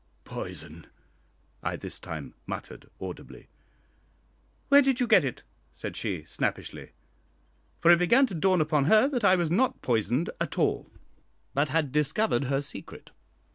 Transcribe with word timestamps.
"Poison!" 0.23 0.87
I 1.61 1.75
this 1.75 1.99
time 1.99 2.33
muttered 2.47 2.89
audibly. 2.99 3.49
"Where 4.69 4.81
did 4.81 4.99
you 4.99 5.05
get 5.05 5.23
it?" 5.23 5.43
said 5.73 5.95
she, 5.95 6.23
snappishly. 6.23 6.93
For 7.81 7.91
it 7.91 7.99
began 7.99 8.25
to 8.25 8.33
dawn 8.33 8.61
upon 8.61 8.85
her 8.85 9.07
that 9.09 9.23
I 9.23 9.35
was 9.35 9.51
not 9.51 9.83
poisoned 9.83 10.31
at 10.41 10.57
all, 10.57 10.89
but 11.53 11.69
had 11.69 11.91
discovered 11.91 12.45
her 12.45 12.61
secret. 12.61 13.11